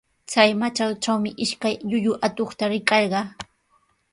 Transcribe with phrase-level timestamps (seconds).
[0.31, 3.25] Chay matraytraqmi ishkay llullu atuqta rikarqaa.